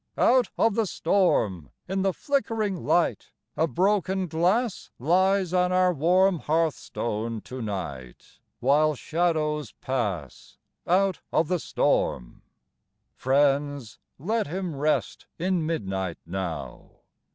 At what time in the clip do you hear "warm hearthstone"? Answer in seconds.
5.93-7.39